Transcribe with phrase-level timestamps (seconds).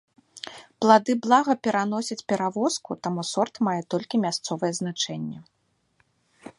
[0.83, 5.39] Плады блага пераносяць перавозку, таму сорт мае толькі мясцовае значэнне.